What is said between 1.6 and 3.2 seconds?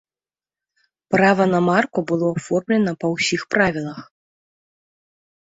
марку было аформлена па